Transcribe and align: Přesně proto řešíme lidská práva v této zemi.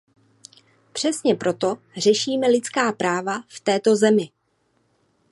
Přesně 0.93 1.35
proto 1.35 1.77
řešíme 1.97 2.47
lidská 2.47 2.91
práva 2.91 3.41
v 3.49 3.59
této 3.59 3.95
zemi. 3.95 4.29